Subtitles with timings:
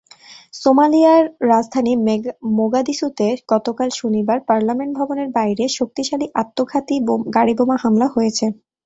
[0.53, 1.93] সোমালিয়ার রাজধানী
[2.57, 6.95] মোগাদিসুতে গতকাল শনিবার পার্লামেন্ট ভবনের বাইরে শক্তিশালী আত্মঘাতী
[7.35, 8.45] গাড়িবোমা হামলা হয়েছে।